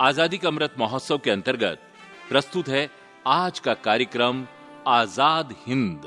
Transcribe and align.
आज़ादी 0.00 0.38
का 0.38 0.48
अमृत 0.48 0.74
महोत्सव 0.78 1.18
के 1.18 1.30
अंतर्गत 1.30 1.80
प्रस्तुत 2.28 2.68
है 2.68 2.88
आज 3.26 3.58
का 3.58 3.74
कार्यक्रम 3.74 4.44
आज़ाद 4.86 5.54
हिंद। 5.66 6.02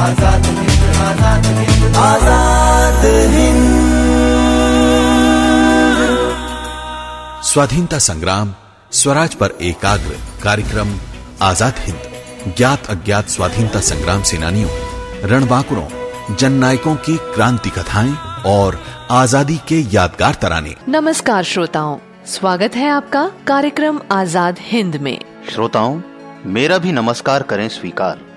आज़ाद 0.00 0.46
हिंद। 0.46 0.96
आज़ाद 0.98 1.46
हिंद। 1.46 1.96
आज़ाद 1.98 3.04
हिंद 3.32 3.64
स्वाधीनता 7.44 7.98
संग्राम। 7.98 8.54
स्वराज 8.92 9.34
पर 9.34 9.52
एकाग्र 9.62 10.16
कार्यक्रम 10.44 10.94
आज़ाद 11.42 11.74
हिंद 11.78 12.54
ज्ञात 12.56 12.86
अज्ञात 12.90 13.28
स्वाधीनता 13.28 13.80
संग्राम 13.80 14.22
सेनानियों 14.22 14.70
रणबांकुरों 15.30 16.36
जन 16.36 16.52
नायकों 16.54 16.94
की 16.98 17.16
क्रांति 17.34 17.70
कथाएँ 17.70 18.16
और 18.46 18.80
आज़ादी 19.10 19.58
के 19.68 19.80
यादगार 19.96 20.34
तराने। 20.42 20.74
नमस्कार 20.88 21.42
श्रोताओं 21.44 21.98
स्वागत 22.28 22.76
है 22.76 22.88
आपका 22.90 23.26
कार्यक्रम 23.46 24.00
आज़ाद 24.12 24.56
हिंद 24.62 24.96
में। 24.98 25.18
श्रोताओं 25.50 26.00
मेरा 26.48 26.78
भी 26.78 26.92
नमस्कार 26.92 27.42
करें 27.42 27.68
स्वीकार। 27.68 28.29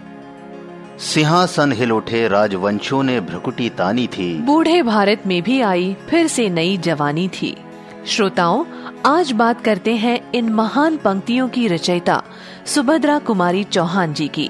सिंहासन 1.00 1.72
हिल 1.72 1.92
उठे 1.92 2.28
राजवंशों 2.28 3.04
ने 3.04 3.20
भ्रकुटी 3.22 3.70
तानी 3.70 4.08
थी। 4.08 4.42
बूढ़े 4.42 4.82
भारत 4.82 5.24
में 5.28 5.42
भी 5.44 5.62
आई 5.62 5.96
फिर 6.10 6.28
से 6.28 6.50
नई 6.50 6.78
जवानी 6.78 7.28
थी। 7.28 7.58
श्रोताओं 8.06 8.66
आज 9.06 9.32
बात 9.32 9.62
करते 9.62 9.96
हैं 9.96 10.32
इन 10.32 10.50
महान 10.50 10.98
पंक्तियों 10.98 11.50
की 11.50 11.68
रचयिता 11.68 12.24
सुभद्रा 12.66 13.20
कुमारी 13.20 13.64
चौहान 13.64 14.14
जी 14.14 14.28
की 14.28 14.50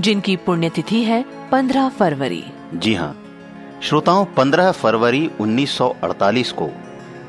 जिनकी 0.00 0.36
पुण्यतिथि 0.36 1.02
है 1.02 1.24
15 1.52 1.88
फरवरी। 1.88 2.44
जी 2.74 2.94
हाँ। 2.94 3.16
श्रोताओं 3.82 4.24
15 4.24 4.70
फरवरी 4.70 5.30
1948 5.40 6.52
को 6.52 6.68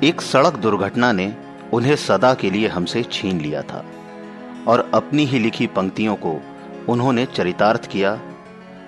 एक 0.03 0.21
सड़क 0.21 0.53
दुर्घटना 0.53 1.11
ने 1.11 1.33
उन्हें 1.73 1.95
सदा 1.95 2.33
के 2.33 2.51
लिए 2.51 2.67
हमसे 2.67 3.03
छीन 3.03 3.41
लिया 3.41 3.61
था 3.61 3.85
और 4.67 4.89
अपनी 4.93 5.25
ही 5.25 5.39
लिखी 5.39 5.67
पंक्तियों 5.67 6.15
को 6.15 6.39
उन्होंने 6.89 7.25
चरितार्थ 7.25 7.85
किया 7.85 8.19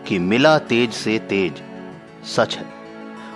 कि 0.07 0.19
मिला 0.19 0.57
तेज 0.57 0.91
से 0.91 1.19
तेज। 1.19 1.61
सच 2.25 2.57
है। 2.57 2.65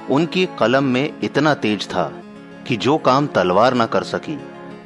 उनकी 0.10 0.48
कलम 0.60 0.84
में 0.84 1.14
इतना 1.24 1.54
तेज 1.54 1.88
था 1.88 2.24
कि 2.68 2.78
जो 2.78 2.98
काम 2.98 3.28
तलवार 3.28 3.76
न 3.76 3.86
कर 3.86 4.04
सकी, 4.04 4.40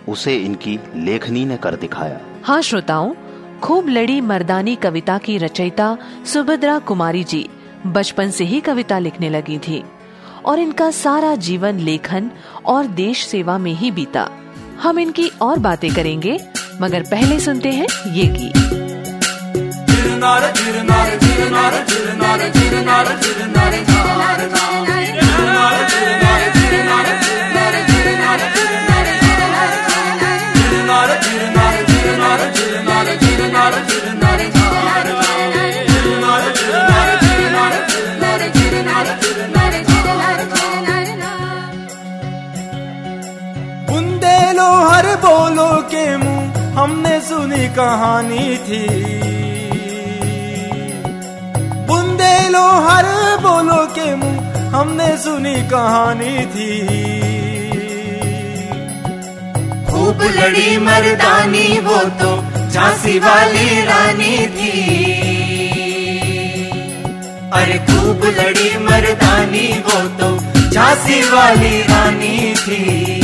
उसे 0.07 0.35
इनकी 0.35 0.79
लेखनी 0.95 1.45
ने 1.45 1.57
कर 1.57 1.75
दिखाया। 1.75 2.19
हाँ 2.43 2.61
श्रोताओं, 2.61 3.13
खूब 3.61 3.89
लड़ी 3.89 4.21
मर्दानी 4.21 4.75
कविता 4.75 5.17
की 5.17 5.37
रचयिता 5.37 5.97
सुभद्रा 6.25 6.79
कुमारी 6.79 7.23
जी 7.23 7.49
बचपन 7.87 8.29
से 8.29 8.43
ही 8.43 8.59
कविता 8.59 8.99
लिखने 8.99 9.29
लगी 9.29 9.57
थी 9.57 9.83
और 10.45 10.59
इनका 10.59 10.91
सारा 10.91 11.35
जीवन 11.35 11.79
लेखन 11.79 12.31
और 12.65 12.85
देश 12.85 13.25
सेवा 13.25 13.57
में 13.57 13.73
ही 13.73 13.91
बीता। 13.91 14.29
हम 14.81 14.99
इनकी 14.99 15.27
और 15.41 15.59
बातें 15.59 15.93
करेंगे, 15.93 16.39
मगर 16.81 17.03
पहले 17.03 17.39
सुनते 17.39 17.71
हैं 17.71 18.13
ये 18.13 18.25
गीत। 18.25 18.88
हर 44.89 45.05
बोलो 45.23 45.69
के 45.91 46.05
मुँह 46.17 46.79
हमने 46.79 47.19
सुनी 47.29 47.67
कहानी 47.77 48.45
थी 48.67 48.83
बुंदेलो 52.59 52.67
हर 52.87 53.05
बोलो 53.41 53.85
के 53.95 54.15
मुँह, 54.15 54.75
हमने 54.75 55.09
सुनी 55.17 55.55
कहानी 55.69 56.35
थी। 56.53 56.71
खूब 59.89 60.21
लड़ी 60.37 60.77
मर्दानी, 60.77 61.67
वो 61.79 61.99
तो 62.21 62.31
झांसी 62.69 63.17
वाली 63.19 63.81
रानी 63.81 64.37
थी। 64.57 64.73
अरे 67.53 67.77
खूब 67.87 68.25
लड़ी 68.39 68.71
मर्दानी, 68.77 69.67
वो 69.87 69.99
तो 70.19 70.29
झांसी 70.69 71.21
वाली 71.31 71.81
रानी 71.81 72.53
थी। 72.57 73.18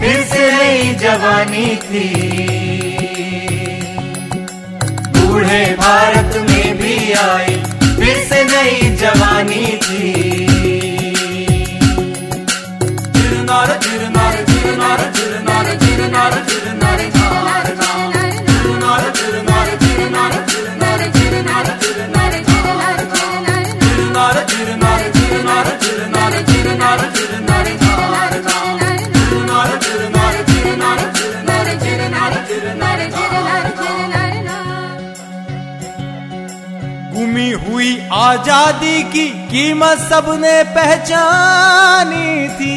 फिर 0.00 0.22
से 0.22 0.52
नई 0.52 0.94
जवानी 0.94 1.76
थी। 1.76 2.08
बूढ़े 5.16 5.76
भारत 5.80 6.36
में 6.50 6.78
भी 6.78 7.12
आई, 7.12 7.54
फिर 7.82 8.16
से 8.28 8.44
नई 8.44 8.96
जवानी 8.96 9.66
थी। 9.66 10.31
आज़ादी 38.22 39.02
की 39.12 39.24
कीमत 39.50 39.98
सबने 40.00 40.52
पहचानी 40.74 42.48
थी। 42.58 42.76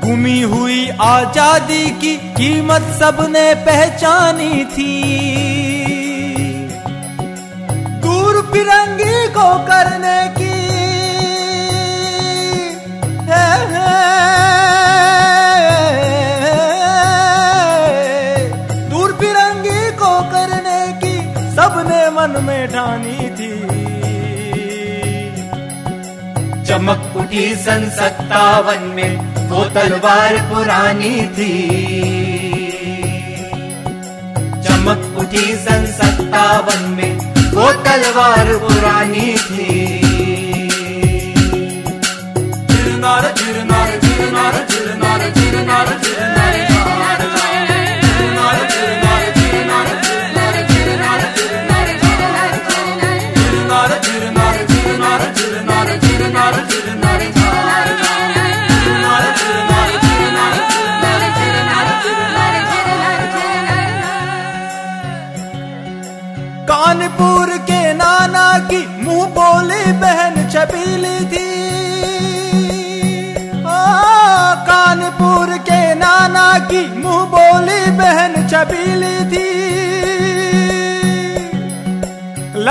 गुमी 0.00 0.40
हुई 0.52 0.80
आज़ादी 1.02 1.84
की 2.02 2.14
कीमत 2.36 2.86
सबने 3.00 3.42
पहचानी 3.66 4.64
थी। 4.74 4.94
दूर 8.02 8.40
फिरंगी 8.52 9.18
को 9.30 9.48
करने 9.66 10.20
की 10.38 10.49
चमक 26.70 27.16
उठी 27.16 27.44
सन 27.56 27.84
सत्तावन 27.94 28.82
में 28.96 29.16
वो 29.48 29.62
तलवार 29.74 30.36
पुरानी 30.50 31.14
थी। 31.36 31.54
चमक 34.66 35.18
उठी 35.20 35.46
सन 35.64 35.86
सत्तावन 35.96 36.84
में 36.90 37.16
वो 37.54 37.66
तलवार 37.86 38.52
पुरानी 38.58 39.32
थी। 39.48 39.66
चिरनार 42.68 43.26
चिरनार 43.38 43.90
चिरनार 44.04 44.64
चिरनार 44.70 45.28
चिरनार 45.38 45.92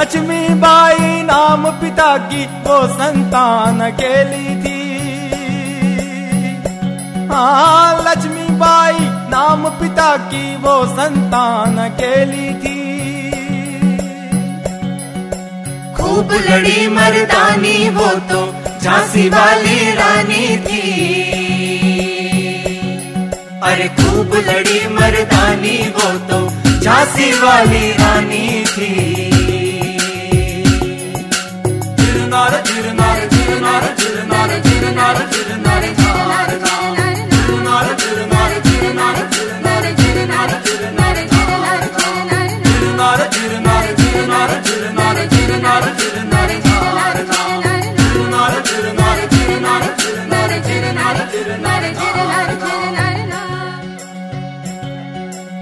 लक्ष्मी 0.09 0.53
बाई 0.61 1.21
नाम 1.23 1.65
पिता 1.79 2.05
की 2.29 2.45
वो 2.65 2.77
संतान 2.93 3.79
अकेली 3.81 4.55
थी 4.61 4.79
हाँ 7.29 8.01
लक्ष्मी 8.07 8.47
बाई 8.57 8.99
नाम 9.29 9.69
पिता 9.79 10.09
की 10.31 10.41
वो 10.63 10.73
संतान 10.93 11.77
अकेली 11.85 12.49
थी 12.63 12.79
खूब 15.93 16.33
लड़ी 16.49 16.87
मर्दानी 16.97 17.77
वो 17.99 18.09
तो 18.31 18.41
झांसी 18.81 19.29
वाली 19.29 19.79
रानी 19.95 20.47
थी। 20.65 20.83
अरे 23.63 23.87
खूब 24.01 24.35
लड़ी 24.49 24.87
मर्दानी 24.95 25.77
वो 25.97 26.11
तो 26.29 26.47
झांसी 26.79 27.31
वाली 27.41 27.91
रानी 27.93 28.63
थी। 28.67 29.28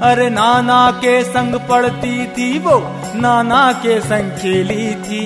अरे 0.07 0.29
नाना 0.29 0.79
के 1.03 1.13
संग 1.23 1.55
पढ़ती 1.69 2.25
थी 2.35 2.59
वो 2.59 2.75
नाना 3.21 3.71
के 3.83 3.99
संग 4.01 4.31
खेली 4.31 4.85
थी। 5.05 5.25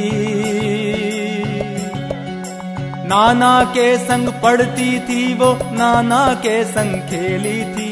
नाना 3.11 3.63
के 3.63 3.97
संग 3.97 4.29
पढ़ती 4.29 4.99
थी 4.99 5.33
वो, 5.33 5.59
नाना 5.63 6.33
के 6.33 6.63
संग 6.63 6.95
खेली 6.95 7.63
थी। 7.63 7.91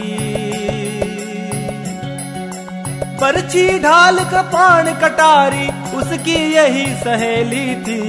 पर्ची 3.18 3.80
ढाल 3.80 4.20
कपान 4.20 4.94
कटारी, 4.94 5.98
उसकी 5.98 6.54
यही 6.54 6.86
सहेली 6.86 7.76
थी। 7.76 8.02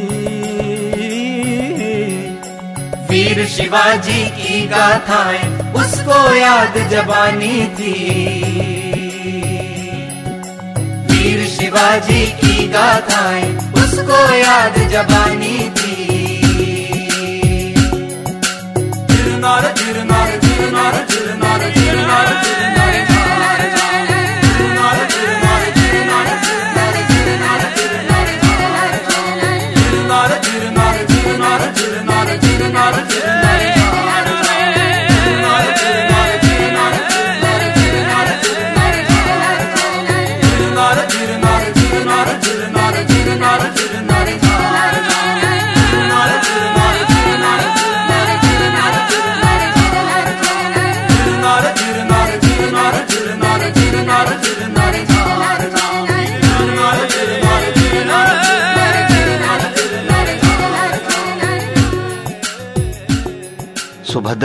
वीर 3.10 3.46
शिवाजी 3.46 4.28
की 4.28 4.68
गाथाएँ, 4.68 5.72
उसको 5.72 6.34
याद 6.34 6.88
जबानी 6.90 7.66
थी। 7.66 7.94
वीर 11.10 11.46
शिवाजी 11.46 12.26
की 12.26 12.68
गाथाएँ, 12.68 13.56
उसको 13.56 14.34
याद 14.34 14.78
जबानी 14.78 15.70
थी। 15.70 15.79
cırnar 19.40 19.74
cırnar 19.74 20.40
cırnar 20.40 21.08
cırnar 21.08 21.74
cırnar 21.74 22.42
cırnar 22.44 23.09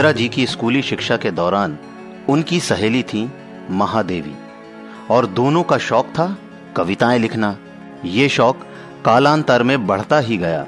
Subhadra 0.06 0.18
ji 0.18 0.28
की 0.28 0.46
स्कूली 0.46 0.82
शिक्षा 0.82 1.16
के 1.16 1.30
दौरान 1.30 1.78
उनकी 2.28 2.60
सहेली 2.60 3.02
थी 3.02 3.32
महादेवी। 3.70 4.34
और 5.10 5.26
दोनों 5.26 5.62
का 5.62 5.78
शौक 5.78 6.06
था 6.06 6.36
कविताएँ 6.76 7.18
लिखना। 7.18 7.56
ये 8.04 8.28
शौक 8.28 8.60
कालांतर 9.04 9.62
में 9.62 9.86
बढ़ता 9.86 10.18
ही 10.18 10.36
गया। 10.36 10.66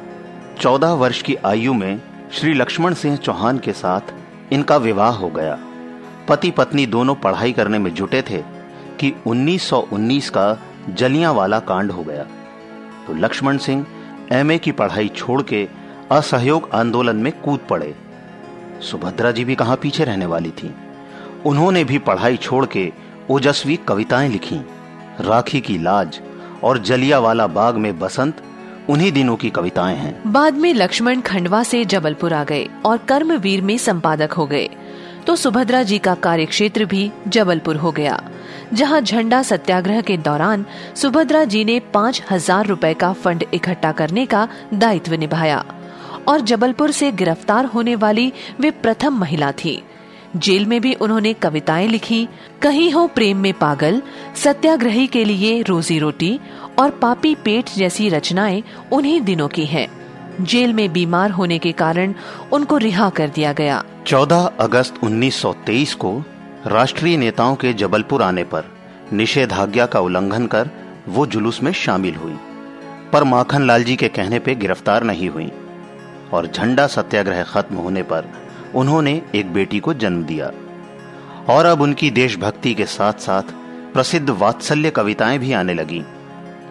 चौदह 0.60 0.88
वर्ष 0.88 1.22
की 1.22 1.34
आयु 1.34 1.74
में 1.74 2.00
श्री 2.32 2.54
लक्ष्मण 2.54 2.94
सिंह 2.94 3.16
चौहान 3.16 3.58
के 3.58 3.72
साथ 3.72 4.00
इनका 4.52 4.76
विवाह 4.76 5.10
हो 5.10 5.28
गया। 5.28 5.58
पति 6.28 6.50
पत्नी 6.50 6.86
दोनों 6.86 7.14
पढ़ाई 7.14 7.52
करने 7.52 7.78
में 7.78 7.94
जुटे 7.94 8.22
थे 8.22 8.42
कि 9.00 9.14
1919 9.26 10.30
का 10.30 10.58
जलियांवाला 10.90 11.60
कांड 11.60 11.90
हो 11.90 12.02
गया। 12.02 12.24
तो 13.06 13.14
लक्ष्मण 13.14 13.58
सिंह 13.58 13.86
एमए 14.32 14.58
की 14.58 14.72
पढ़ाई 14.72 15.08
छोड़ 15.08 15.42
के 15.42 15.68
असहयोग 16.12 16.70
आंदोलन 16.74 17.16
में 17.16 17.32
कूद 17.40 17.60
पड़े। 17.70 18.07
सुभद्रा 18.82 19.30
जी 19.30 19.44
भी 19.44 19.54
कहाँ 19.54 19.76
पीछे 19.76 20.04
रहने 20.04 20.26
वाली 20.26 20.50
थी। 20.52 20.74
उन्होंने 21.46 21.84
भी 21.84 21.98
पढ़ाई 21.98 22.36
छोड़ 22.36 22.64
के 22.66 22.90
ओजस्वी 23.30 23.76
कविताएँ 23.88 24.28
लिखी। 24.28 24.60
राखी 25.20 25.60
की 25.60 25.78
लाज 25.78 26.20
और 26.64 26.78
जलियावाला 26.78 27.46
बाग 27.46 27.76
में 27.76 27.98
बसंत 27.98 28.42
उन्हीं 28.88 29.12
दिनों 29.12 29.36
की 29.36 29.50
कविताएँ 29.50 29.96
हैं। 29.96 30.32
बाद 30.32 30.54
में 30.54 30.72
लक्ष्मण 30.74 31.20
खंडवा 31.20 31.62
से 31.62 31.84
जबलपुर 31.84 32.32
आ 32.32 32.44
गए 32.44 32.68
और 32.86 32.98
कर्मवीर 32.98 33.62
में 33.62 33.76
संपादक 33.78 34.32
हो 34.32 34.46
गए। 34.46 34.68
तो 35.26 35.36
सुभद्रा 35.36 35.82
जी 35.82 35.98
का 35.98 36.14
कार्यक्षेत्र 36.14 36.84
भी 36.84 37.10
जबलपुर 37.28 37.76
हो 37.76 37.90
गया, 37.92 38.20
जहाँ 38.72 39.00
झंडा 39.00 39.42
सत्याग्रह 39.42 40.00
के 40.00 40.16
दौरान 40.16 40.64
सुभद्रा 40.94 41.44
जी 41.44 41.64
ने 41.64 41.78
पाँच 41.94 42.22
हज़ार 42.30 42.66
रूपए 42.66 42.92
का 42.94 43.12
फंड 43.14 43.44
इकट्ठा 43.54 43.92
करने 43.92 44.24
का 44.26 44.46
दायित्व 44.74 45.14
निभाया। 45.14 45.64
और 46.28 46.40
जबलपुर 46.40 46.90
से 46.90 47.12
गिरफ़्तार 47.12 47.64
होने 47.64 47.94
वाली 47.96 48.32
वे 48.60 48.70
प्रथम 48.70 49.18
महिला 49.18 49.52
थी। 49.52 49.82
जेल 50.36 50.66
में 50.66 50.80
भी 50.80 50.94
उन्होंने 50.94 51.32
कविताएँ 51.32 51.88
लिखी, 51.88 52.28
कहीं 52.62 52.92
हो 52.92 53.06
प्रेम 53.06 53.36
में 53.36 53.52
पागल, 53.52 54.02
सत्याग्रही 54.36 55.06
के 55.06 55.24
लिए 55.24 55.62
रोजी 55.62 55.98
रोटी 55.98 56.40
और 56.78 56.90
पापी 56.90 57.34
पेट 57.34 57.70
जैसी 57.76 58.08
रचनाएँ 58.08 58.62
उन्हीं 58.92 59.20
दिनों 59.20 59.48
की 59.48 59.64
हैं। 59.64 59.88
जेल 60.44 60.72
में 60.72 60.92
बीमार 60.92 61.30
होने 61.30 61.58
के 61.58 61.72
कारण 61.72 62.14
उनको 62.52 62.76
रिहा 62.76 63.10
कर 63.10 63.28
दिया 63.28 63.52
गया। 63.52 63.84
14 64.06 64.52
अगस्त 64.60 64.94
1923 65.04 65.94
को 65.94 66.22
राष्ट्रीय 66.66 67.16
नेताओं 67.16 67.56
के 67.56 67.72
जबलपुर 67.72 68.22
आने 68.22 68.44
पर 68.44 68.64
निषेधाज्ञा 69.12 69.86
का 69.86 70.00
उल्लंघन 70.00 70.46
कर 70.46 70.70
वो 71.08 71.26
जुलूस 71.26 71.62
में 71.62 71.72
शामिल 71.72 72.14
हुई। 72.14 72.36
पर 73.12 73.24
माखन 73.24 73.66
लाल 73.66 73.84
जी 73.84 73.96
के 73.96 74.08
कहने 74.08 74.38
पे 74.38 74.54
गिरफ़्तार 74.54 75.02
नहीं 75.02 75.28
हुई। 75.28 75.50
और 76.32 76.46
झंडा 76.46 76.86
सत्याग्रह 76.86 77.42
खत्म 77.42 77.76
होने 77.76 78.02
पर 78.02 78.30
उन्होंने 78.74 79.22
एक 79.34 79.52
बेटी 79.52 79.80
को 79.80 79.94
जन्म 79.94 80.24
दिया 80.24 80.50
और 81.48 81.66
अब 81.66 81.80
उनकी 81.80 82.10
देशभक्ति 82.10 82.74
के 82.74 82.86
साथ 82.86 83.12
साथ 83.12 83.42
प्रसिद्ध 83.92 84.30
वात्सल्य 84.30 84.90
कविताएँ 84.90 85.38
भी 85.38 85.52
आने 85.52 85.74
लगी 85.74 86.02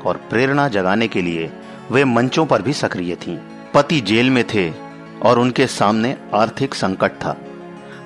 और 0.06 0.18
प्रेरणा 0.30 0.68
जगाने 0.68 1.08
के 1.08 1.22
लिए 1.22 1.50
वे 1.92 2.04
मंचों 2.06 2.46
पर 2.46 2.62
भी 2.62 2.74
सक्रिय 2.74 3.16
थीं। 3.16 3.38
पति 3.74 4.02
जेल 4.02 4.30
में 4.30 4.44
थे 4.44 4.70
और 5.22 5.40
उनके 5.40 5.68
सामने 5.68 6.16
आर्थिक 6.34 6.76
संकट 6.76 7.12
था 7.12 7.36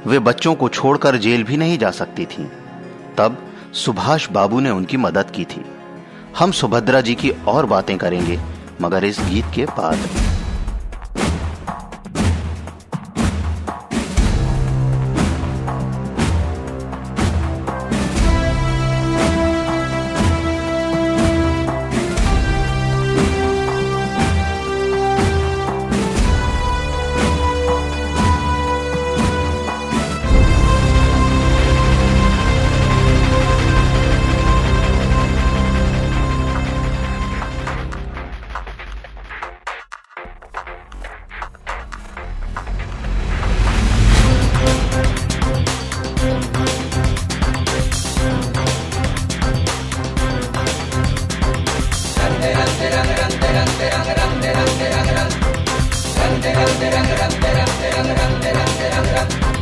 वे 0.05 0.19
बच्चों 0.19 0.55
को 0.55 0.69
छोड़कर 0.69 1.17
जेल 1.17 1.43
भी 1.43 1.57
नहीं 1.57 1.77
जा 1.77 1.91
सकती 1.91 2.25
थीं। 2.25 2.45
तब 3.17 3.37
सुभाष 3.73 4.29
बाबू 4.29 4.59
ने 4.59 4.69
उनकी 4.69 4.97
मदद 4.97 5.31
की 5.31 5.45
थी 5.45 5.65
हम 6.39 6.51
सुभद्रा 6.51 7.01
जी 7.01 7.15
की 7.15 7.29
और 7.47 7.65
बातें 7.65 7.97
करेंगे, 7.97 8.39
मगर 8.81 9.03
इस 9.03 9.19
गीत 9.19 9.45
के 9.55 9.65
बाद 9.65 9.97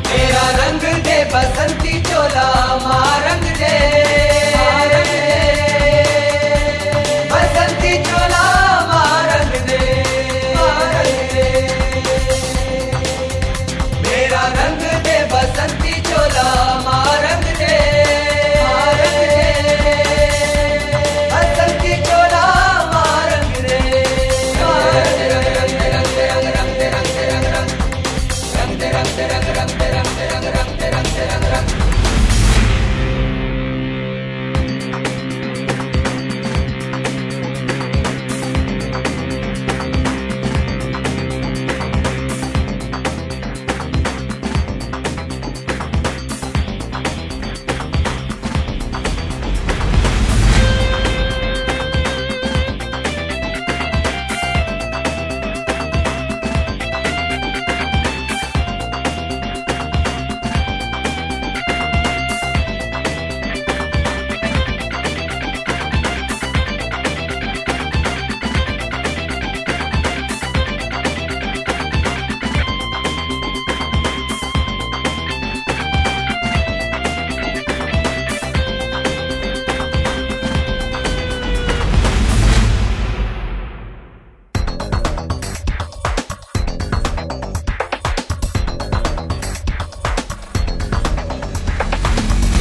तेरा 0.09 0.45
रंग 0.59 0.83
दे 1.05 1.17
बसंती 1.33 2.01
चोला 2.01 2.47
माँ 2.83 3.13
रंग 3.25 3.45
दे। 3.59 4.28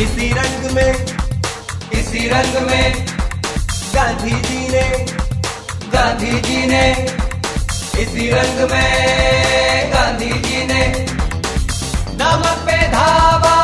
इसी 0.01 0.29
रंग 0.33 0.71
में, 0.75 0.93
इसी 1.93 2.29
रंग 2.29 2.71
में 2.71 3.07
गांधी 3.95 4.31
जी 4.31 4.69
ने 4.69 4.83
गांधी 5.93 6.41
जी 6.41 6.67
ने 6.67 6.85
इसी 8.03 8.31
रंग 8.31 8.71
में 8.71 9.93
गांधी 9.93 10.31
जी 10.31 10.65
ने 10.67 10.83
नमक 12.21 12.63
पे 12.67 12.79
धावा 12.89 13.57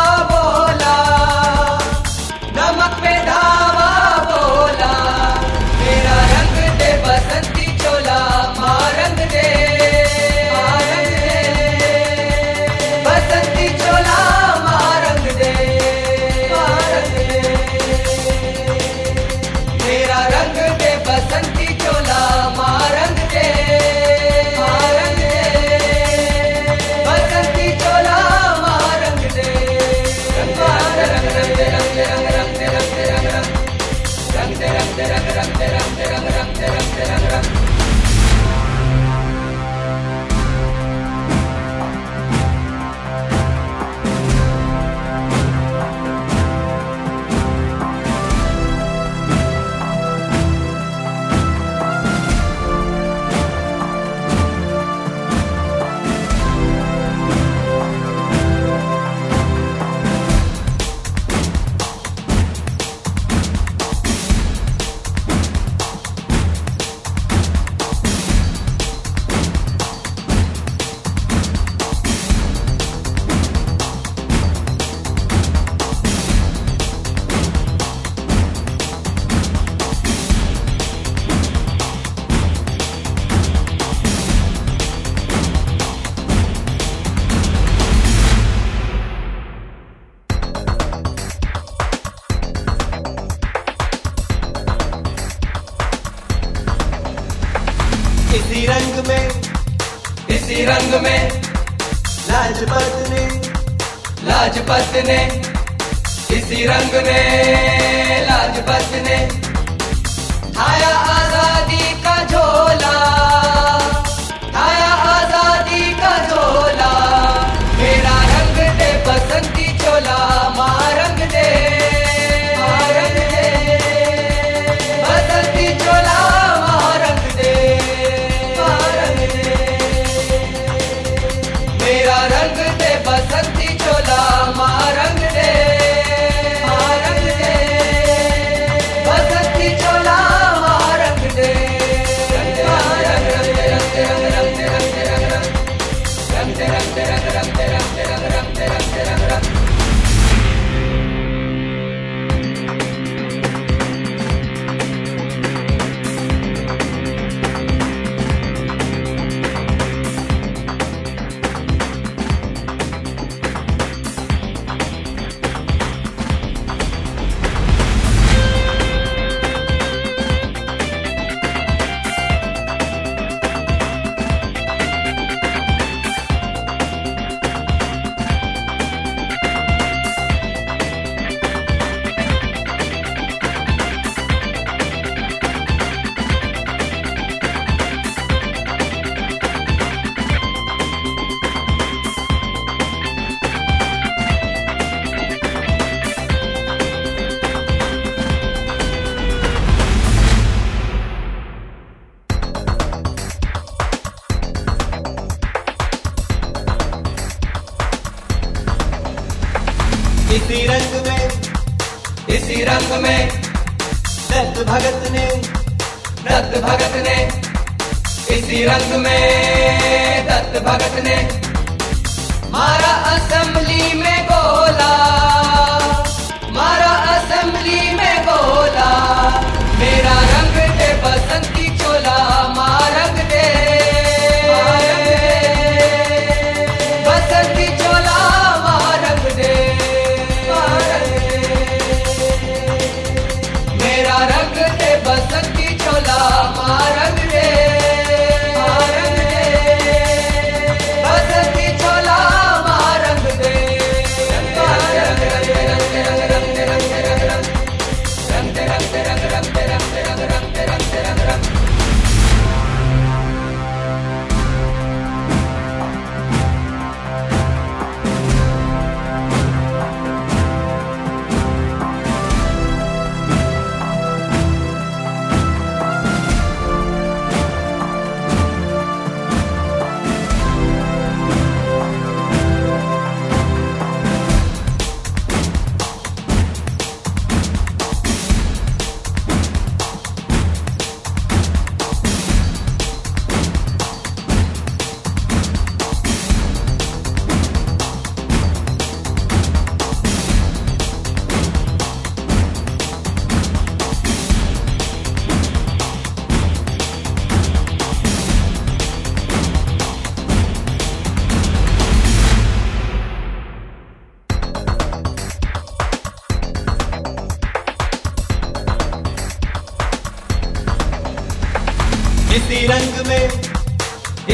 इसी 322.37 322.67
रंग 322.67 322.95
में, 323.07 323.25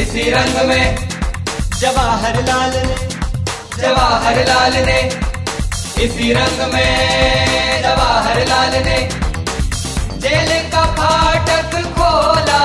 इसी 0.01 0.23
रंग 0.31 0.55
में 0.69 0.95
जवाहरलाल 1.79 2.73
ने 2.85 2.95
जवाहरलाल 3.81 4.73
ने, 4.85 4.99
इसी 6.05 6.31
रंग 6.33 6.73
में 6.73 7.81
जवाहरलाल 7.83 8.73
ने, 8.87 8.97
जेल 10.23 10.49
का 10.71 10.83
फाटक 10.97 11.77
खोला, 11.97 12.63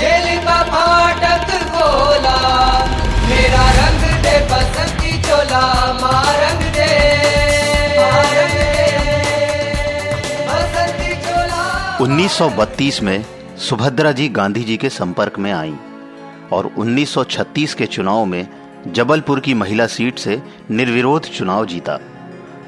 जेल 0.00 0.26
का 0.46 0.58
फाटक 0.72 1.56
खोला, 1.76 2.36
मेरा 3.30 3.64
रंग 3.80 4.04
दे 4.26 4.36
बसंती 4.52 5.16
चोला, 5.22 5.64
मारंग 6.02 6.68
दे 6.76 6.92
1932 12.00 13.02
में 13.02 13.37
सुभद्रा 13.58 14.10
जी 14.12 14.28
गांधी 14.28 14.62
जी 14.64 14.76
के 14.76 14.88
संपर्क 14.88 15.38
में 15.38 15.50
आईं 15.52 15.76
और 16.52 16.70
1936 16.78 17.72
के 17.74 17.86
चुनाव 17.86 18.24
में 18.24 18.46
जबलपुर 18.86 19.40
की 19.40 19.54
महिला 19.54 19.86
सीट 19.86 20.18
से 20.18 20.40
निर्विरोध 20.70 21.24
चुनाव 21.28 21.66
जीता 21.66 21.98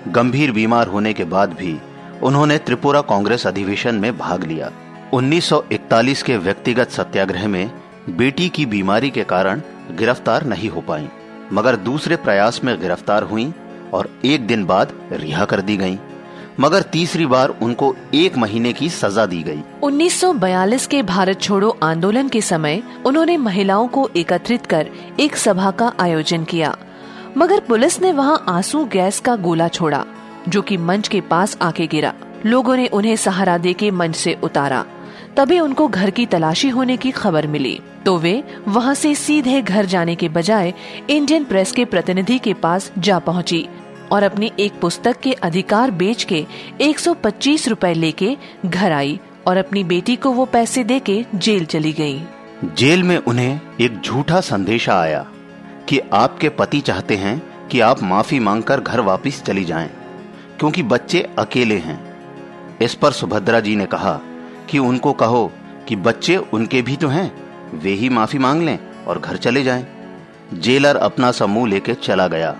गंभीर 0.08 0.52
बीमार 0.52 0.86
होने 0.86 1.12
के 1.12 1.24
बाद 1.24 1.52
भी 1.52 1.76
उन्होंने 2.22 2.58
त्रिपुरा 2.58 3.00
कांग्रेस 3.00 3.46
अधिवेशन 3.46 3.94
में 3.94 4.16
भाग 4.18 4.44
लिया 4.44 4.72
1941 5.14 6.22
के 6.22 6.36
व्यक्तिगत 6.36 6.90
सत्याग्रह 6.90 7.48
में 7.48 7.70
बेटी 8.08 8.48
की 8.48 8.66
बीमारी 8.66 9.10
के 9.10 9.24
कारण 9.24 9.62
गिरफ़्तार 9.98 10.44
नहीं 10.44 10.68
हो 10.68 10.80
पाई, 10.80 11.08
मगर 11.52 11.76
दूसरे 11.76 12.16
प्रयास 12.16 12.60
में 12.64 12.78
गिरफ़्तार 12.80 13.22
हुई 13.22 13.52
और 13.92 14.10
एक 14.24 14.46
दिन 14.46 14.64
बाद 14.64 14.92
रिहा 15.12 15.44
कर 15.44 15.60
दी 15.60 15.76
गईं। 15.76 15.96
मगर 16.60 16.82
तीसरी 16.82 17.26
बार 17.26 17.48
उनको 17.48 17.96
एक 18.14 18.36
महीने 18.38 18.72
की 18.72 18.88
सजा 18.88 19.26
दी 19.26 19.42
गई। 19.42 19.62
1942 19.82 20.86
के 20.86 21.02
भारत 21.02 21.40
छोड़ो 21.40 21.78
आंदोलन 21.82 22.28
के 22.28 22.40
समय 22.40 22.82
उन्होंने 23.06 23.36
महिलाओं 23.36 23.88
को 23.88 24.10
एकत्रित 24.16 24.66
कर 24.66 24.90
एक 25.20 25.36
सभा 25.36 25.70
का 25.70 25.92
आयोजन 26.00 26.44
किया। 26.44 26.76
मगर 27.36 27.60
पुलिस 27.60 28.00
ने 28.02 28.12
वहाँ 28.12 28.44
आँसू 28.48 28.84
गैस 28.84 29.20
का 29.20 29.36
गोला 29.36 29.68
छोड़ा, 29.68 30.04
जो 30.48 30.62
कि 30.62 30.76
मंच 30.76 31.08
के 31.08 31.20
पास 31.20 31.58
आके 31.62 31.86
गिरा। 31.86 32.14
लोगों 32.46 32.76
ने 32.76 32.86
उन्हें 32.86 33.16
सहारा 33.16 33.58
दे 33.58 33.72
के 33.72 33.90
मंच 33.90 34.16
से 34.16 34.38
उतारा। 34.42 34.84
तभी 35.36 35.60
उनको 35.60 35.88
घर 35.88 36.10
की 36.10 36.26
तलाशी 36.26 36.68
होने 36.68 36.96
की 36.96 37.10
खबर 37.10 37.46
मिली। 37.46 37.80
तो 38.06 38.16
वे 38.18 38.44
वहाँ 38.68 38.94
से 38.94 39.14
सीधे 39.14 39.62
घर 39.62 39.86
जाने 39.86 40.14
के 40.14 40.28
बजाय 40.28 40.74
इंडियन 41.10 41.44
प्रेस 41.44 41.72
के 41.72 41.84
प्रतिनिधि 41.84 42.38
के 42.38 42.54
पास 42.54 42.92
जा 42.98 43.18
पहुँची। 43.18 43.68
और 44.12 44.22
अपनी 44.22 44.50
एक 44.60 44.80
पुस्तक 44.80 45.20
के 45.20 45.32
अधिकार 45.32 45.90
बेच 45.90 46.24
के 46.24 46.44
125 46.80 47.68
रुपए 47.68 47.92
लेके 47.94 48.36
घर 48.66 48.92
आई 48.92 49.18
और 49.46 49.56
अपनी 49.56 49.84
बेटी 49.84 50.16
को 50.16 50.32
वो 50.32 50.44
पैसे 50.44 50.84
देके 50.84 51.24
जेल 51.34 51.64
चली 51.64 51.92
गई। 51.92 52.22
जेल 52.76 53.02
में 53.02 53.16
उन्हें 53.18 53.60
एक 53.80 54.00
झूठा 54.00 54.40
संदेशा 54.40 55.00
आया 55.00 55.26
कि 55.88 56.00
आपके 56.12 56.48
पति 56.48 56.80
चाहते 56.80 57.16
हैं 57.16 57.40
कि 57.68 57.80
आप 57.80 58.02
माफ़ी 58.02 58.38
मांगकर 58.38 58.80
घर 58.80 59.00
वापस 59.00 59.42
चली 59.42 59.64
जाएँ, 59.64 59.90
क्योंकि 60.58 60.82
बच्चे 60.82 61.20
अकेले 61.38 61.78
हैं। 61.78 61.98
इस 62.82 62.94
पर 62.94 63.12
सुभद्रा 63.12 63.60
जी 63.60 63.76
ने 63.76 63.86
कहा 63.86 64.20
कि 64.70 64.78
उनको 64.78 65.12
कहो 65.12 65.50
कि 65.88 65.96
बच्चे 65.96 66.36
उनके 66.36 66.82
भी 66.82 66.96
तो 66.96 67.08
हैं 67.08 67.30
वे 67.74 67.90
ही 67.90 68.08
माफ़ी 68.08 68.38
मांग 68.38 68.62
लें 68.62 68.78
और 69.06 69.18
घर 69.18 69.36
चले 69.36 69.62
जाएँ। 69.62 69.86
जेलर 70.54 70.96
अपना 70.96 71.30
समूह 71.32 71.68
लेके 71.68 71.94
चला 71.94 72.26
गया। 72.28 72.56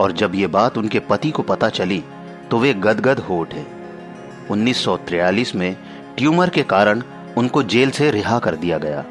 और 0.00 0.12
जब 0.12 0.34
ये 0.34 0.46
बात 0.46 0.78
उनके 0.78 0.98
पति 1.00 1.30
को 1.30 1.42
पता 1.42 1.68
चली 1.68 2.02
तो 2.50 2.58
वे 2.58 2.74
गदगद 2.74 3.18
हो 3.18 3.38
उठे। 3.38 3.66
1943 4.50 5.54
में 5.54 5.76
ट्यूमर 6.16 6.50
के 6.50 6.62
कारण 6.62 7.02
उनको 7.36 7.62
जेल 7.62 7.90
से 7.90 8.10
रिहा 8.10 8.38
कर 8.38 8.56
दिया 8.56 8.78
गया। 8.78 9.04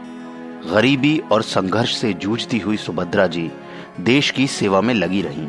गरीबी 0.73 1.17
और 1.31 1.41
संघर्ष 1.41 1.97
से 1.97 2.13
जूझती 2.13 2.59
हुई 2.59 2.77
सुभद्रा 2.77 3.27
जी 3.27 3.51
देश 3.99 4.31
की 4.31 4.47
सेवा 4.47 4.81
में 4.81 4.93
लगी 4.93 5.21
रहीं। 5.21 5.47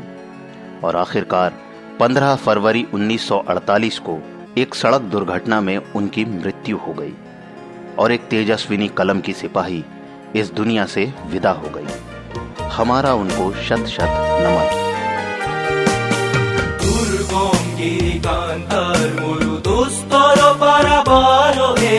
और 0.85 0.97
आखिरकार 0.97 1.55
15 2.01 2.35
फरवरी 2.35 2.87
1948 2.95 3.99
को 3.99 4.19
एक 4.59 4.75
सड़क 4.75 5.01
दुर्घटना 5.01 5.61
में 5.61 5.77
उनकी 5.97 6.25
मृत्यु 6.25 6.77
हो 6.77 6.93
गई 6.93 7.13
और 7.99 8.13
एक 8.13 8.21
तेजस्विनी 8.21 8.89
कलम 8.89 9.21
की 9.21 9.33
सिपाही 9.33 9.85
इस 10.37 10.53
दुनिया 10.53 10.87
से 10.87 11.13
विदा 11.27 11.51
हो 11.51 11.71
गई। 11.71 12.67
हमारा 12.69 13.15
उनको 13.15 13.53
शत 13.53 13.87
शत 13.87 14.17
नमन। 14.43 14.88
দুর্গম 17.79 17.85
গিরিকান্তার 17.85 19.01
মরু 19.21 19.55
দুস্তর 19.67 20.39
পারাবার 20.61 21.57
হে 21.81 21.99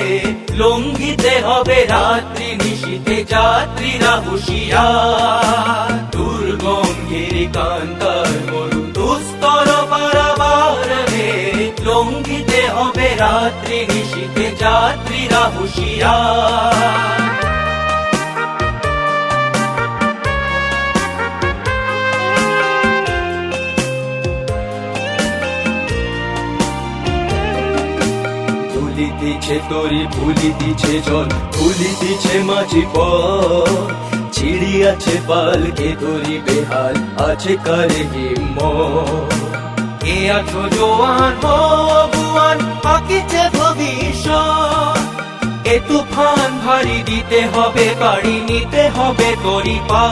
লঙ্ঘিতে 0.53 1.33
হবে 1.47 1.77
রাত্রি 1.85 2.49
নিশীতে 2.63 3.17
যাত্রীরা 3.23 4.13
হুশিয়ার। 4.25 5.91
দুর্গম 6.11 6.95
গিরিকান্তার 7.09 8.31
মরু 8.51 8.83
দুস্তর 8.97 9.67
পারাবার 9.91 10.89
হে 11.11 11.31
লঙ্ঘিতে 11.83 12.61
হবে 12.75 13.07
রাত্রি 13.19 13.79
নিশীতে 13.91 14.45
যাত্রীরা 14.59 15.43
হুশিয়ার। 15.55 17.48
ভুলিতেছে 29.49 29.69
তরি 29.71 30.01
ভুলিতেছে 30.15 30.93
জল 31.07 31.29
ভুলিতেছে 31.55 32.35
মাঝি 32.49 32.83
পথ। 32.93 33.87
চিড়ি 34.35 34.73
আছে 34.91 35.15
পালকে 35.27 35.89
তোরি 36.01 36.35
বেহাল, 36.45 36.95
আছে 37.27 37.53
করে 37.65 38.01
হিম্মত। 38.11 39.31
কে 40.01 40.15
আছো 40.37 40.61
জোয়ান 40.75 41.33
ভগবান 41.43 42.57
পাকিছে 42.83 43.43
এ 45.65 45.75
তুফান 45.87 46.49
ভারী 46.65 46.97
দিতে 47.09 47.39
হবে 47.53 47.87
বাড়ি 48.01 48.35
নিতে 48.49 48.83
হবে 48.95 49.29
তরি 49.43 49.77
পা। 49.89 50.05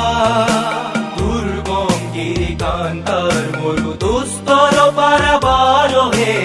দুর্গম 1.15 1.99
গিরিকান্তার 2.13 3.43
মরু 3.57 3.91
দুস্তর 4.47 4.77
পারাবার 4.97 5.93
হে 6.13 6.35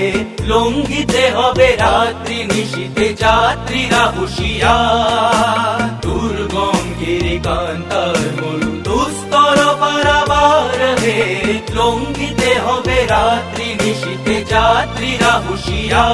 লঙ্ঘিতে 0.50 1.24
হবে 1.36 1.68
রাত্রি 1.80 2.38
নিশীতে 2.50 3.06
যাত্রীরা 3.22 4.02
হুশিয়া 4.14 4.74
দুর্গম 6.02 6.82
গিরিকান্তার 7.00 8.18
মরু 8.38 8.72
দুস্তর 8.86 9.58
পারাবার 9.82 10.80
হে 11.02 11.20
লঙ্ঘিতে 11.76 12.50
হবে 12.58 12.98
রাত্রি 13.10 13.68
নিশীতে 13.80 14.36
যাত্রীরা 14.50 15.32
হুশিয়া 15.44 16.04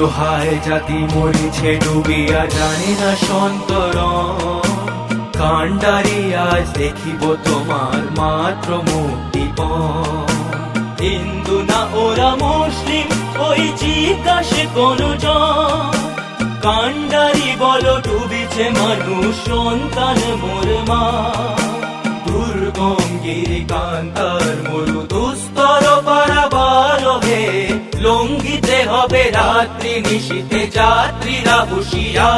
অসহায় 0.00 0.54
জাতি 0.66 0.98
মরিছে 1.14 1.70
ডুবিয়া 1.84 2.42
জানে 2.56 2.92
না 3.00 3.12
সন্তর 3.26 3.96
কাণ্ডারি 5.38 6.20
আজ 6.50 6.66
দেখিব 6.78 7.22
তোমার 7.44 8.02
মাত্র 8.18 8.70
মুক্তি 8.88 9.44
হিন্দু 11.02 11.56
না 11.70 11.80
ওরা 12.04 12.30
মুসলিম, 12.42 13.08
ওই 13.48 13.62
জিজ্ঞাসে 13.80 14.62
কোন 14.74 15.00
কাণ্ডারি 16.62 17.48
বলো, 17.58 17.94
ডুবিছে 18.06 18.64
মানুষ 18.78 19.34
সন্তান 19.48 20.18
মোর 20.42 20.68
মা 20.88 21.04
দুর্গম 22.26 23.08
গিরিকান্তার 23.24 24.54
মরু 24.68 25.00
দুস্তর 25.12 25.59
পারাবার 27.12 27.68
লঙ্গিতে 28.04 28.78
হবে 28.84 29.22
রাত্রি 29.32 29.94
নিশিতে 30.06 30.60
যাত্রীরা 30.76 31.58
হুশিয়া 31.68 32.30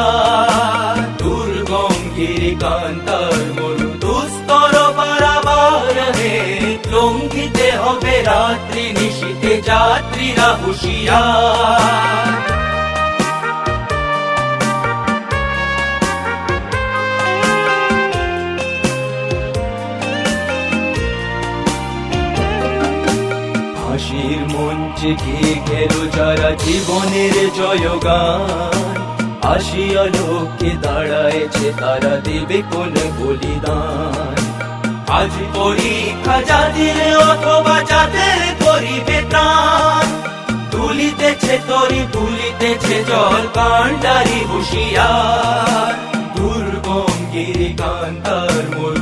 দুর্গম 1.21 1.97
গিরিকান্তার 2.17 3.39
মরু 3.57 3.89
দুস্তর 4.03 4.75
পারাবার 4.99 5.97
হে 6.17 6.37
লঙ্গিতে 6.93 7.69
হবে 7.83 8.15
রাত্রি 8.25 8.85
নিশিতে 8.99 9.53
যাত্রীরা 9.69 10.49
হুশিয়া 10.61 11.21
মঞ্চে 25.43 25.55
গিয়ে 25.67 25.87
যারা 26.17 26.51
জীবনের 26.65 27.37
জয়গান। 27.59 28.97
আসিয়া 29.53 30.05
লোককে 30.17 30.71
দাঁড়ায়ছে 30.85 31.69
তারা 31.81 32.15
দেবে 32.27 32.59
কোন 32.73 32.95
বলিদান। 33.19 34.37
আজ 35.19 35.33
পরীক্ষা 35.55 36.37
যাদের 36.49 36.99
অথবা 37.31 37.77
যাদের 37.91 38.41
করিবে 38.63 39.19
তুলিতেছে 40.73 41.55
তরি 41.69 42.03
তুলিতেছে 42.13 42.97
জল, 43.09 43.43
কাণ্ডারি 43.55 44.41
হুশিয়ার। 44.51 45.93
দুর্গম 46.37 47.15
গিরিকান্তার 47.33 48.55
মরু 48.75 49.02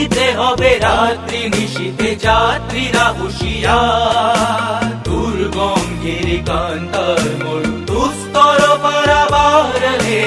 লঙ্ঘিতে 0.00 0.26
হবে 0.40 0.70
রাত্রি 0.84 1.40
নিশীতে 1.54 2.08
যাত্রীরা 2.26 3.06
হুশিয়ার 3.18 4.84
দুর্গম 5.06 5.84
গিরিকান্তার 6.04 7.24
মরু 7.42 7.74
দুস্তর 7.90 8.60
পারাবার 8.84 9.82
হে 10.04 10.24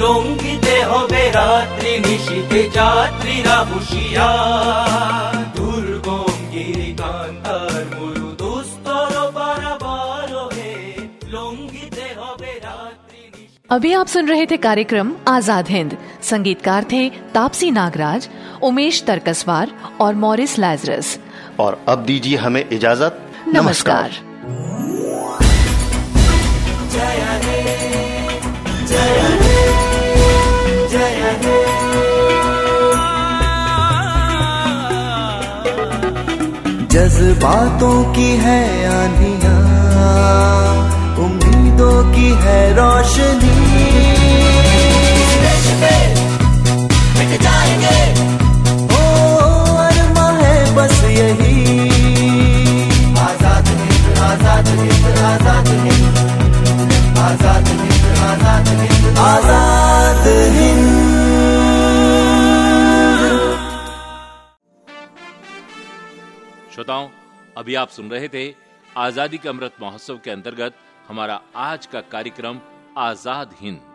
লঙ্ঘিতে 0.00 0.76
হবে 0.90 1.22
রাত্রি 1.38 1.92
নিশীতে 2.06 2.60
যাত্রীরা 2.78 3.56
হুশিয়ার 3.70 5.34
দুর্গম 5.58 6.36
গিরিকান্তার 6.54 7.82
মরু 7.92 8.28
দুস্তর 8.42 9.14
পারাবার 9.36 10.30
হে 10.52 10.74
লঙ্ঘিতে 11.34 12.06
হবে 12.20 12.50
রাত্রি 12.66 13.20
নিশীতে 13.34 13.66
अभी 13.70 13.90
आप 13.94 14.06
सुन 14.08 14.24
रहे 14.28 14.44
थे 14.46 14.56
कार्यक्रम 14.58 15.08
आजाद 15.30 15.66
हिंद 15.68 15.90
संगीतकार 16.23 16.85
थे 16.91 17.09
तापसी 17.09 17.71
नागराज 17.71 18.29
उमेश 18.61 19.03
तरकसवार 19.07 19.71
और 20.01 20.15
मॉरिस 20.15 20.59
लाजरस। 20.59 21.19
और 21.59 21.81
अब 21.87 22.05
दीजिए 22.05 22.37
हमें 22.37 22.65
इजाज़त। 22.69 23.19
नमस्कार। 23.47 24.11
जज्बातों 36.93 38.13
की 38.13 38.29
है 38.37 38.59
आंधिया 38.87 39.55
उम्मीदों 41.25 42.13
की 42.13 42.29
है 42.43 42.59
रोशनी। 42.73 43.62
श्रोताओं, 66.73 67.07
अभी 67.57 67.75
आप 67.75 67.89
सुन 67.89 68.09
रहे 68.09 68.27
थे 68.27 68.43
आज़ादी 68.97 69.37
के 69.37 69.49
अमृत 69.49 69.75
महोत्सव 69.81 70.19
के 70.23 70.31
अंतर्गत 70.31 70.73
हमारा 71.07 71.39
आज 71.55 71.85
का 71.85 72.01
कार्यक्रम 72.11 72.59
आज़ाद 72.97 73.55
हिंद। 73.61 73.92